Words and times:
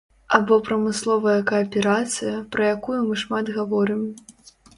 Або 0.35 0.55
прамысловая 0.69 1.35
кааперацыя, 1.51 2.33
пра 2.57 2.63
якую 2.73 2.99
мы 3.11 3.19
шмат 3.27 3.45
гаворым. 3.61 4.01